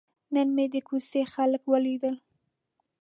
[0.33, 2.15] نن مې د کوڅې خلک ولیدل.